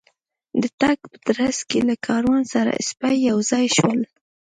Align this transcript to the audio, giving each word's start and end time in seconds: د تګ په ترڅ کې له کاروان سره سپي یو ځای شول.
د 0.61 0.63
تګ 0.81 0.97
په 1.11 1.17
ترڅ 1.25 1.57
کې 1.69 1.79
له 1.89 1.95
کاروان 2.07 2.43
سره 2.53 2.71
سپي 2.87 3.15
یو 3.29 3.37
ځای 3.51 3.65
شول. 3.77 3.99